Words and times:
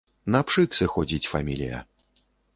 На 0.35 0.39
пшык 0.51 0.77
сыходзіць 0.79 1.29
фамілія. 1.33 1.85